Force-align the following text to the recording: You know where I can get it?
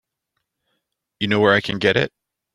You 1.19 1.27
know 1.27 1.39
where 1.41 1.53
I 1.53 1.61
can 1.61 1.77
get 1.77 1.95
it? 1.95 2.11